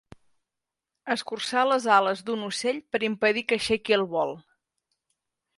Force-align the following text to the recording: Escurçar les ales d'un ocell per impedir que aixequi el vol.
Escurçar 1.15 1.65
les 1.73 1.85
ales 1.97 2.25
d'un 2.29 2.47
ocell 2.47 2.81
per 2.97 3.05
impedir 3.11 3.47
que 3.51 3.61
aixequi 3.61 3.97
el 3.99 4.09
vol. 4.17 4.37